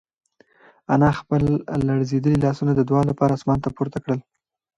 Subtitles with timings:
[0.93, 1.43] انا خپل
[1.87, 4.19] لړزېدلي لاسونه د دعا لپاره اسمان ته پورته کړل.